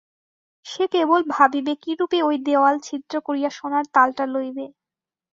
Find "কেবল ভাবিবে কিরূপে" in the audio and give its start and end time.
0.93-2.19